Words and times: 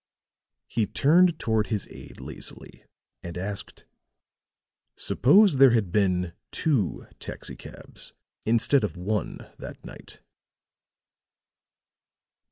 He 0.65 0.87
turned 0.87 1.37
toward 1.37 1.67
his 1.67 1.87
aide 1.91 2.19
lazily 2.19 2.83
and 3.21 3.37
asked: 3.37 3.85
"Suppose 4.95 5.57
there 5.57 5.69
had 5.73 5.91
been 5.91 6.33
two 6.49 7.05
taxi 7.19 7.55
cabs 7.55 8.11
instead 8.43 8.83
of 8.83 8.97
one 8.97 9.51
that 9.59 9.85
night?" 9.85 10.19